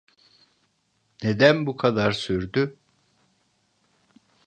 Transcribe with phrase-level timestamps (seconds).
[1.23, 2.77] Neden bu kadar sürdü?